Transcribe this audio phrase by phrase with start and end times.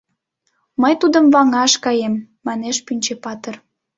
[0.81, 2.15] Мый тудым ваҥаш каем,—
[2.47, 3.55] манеш Пӱнчӧ-патыр.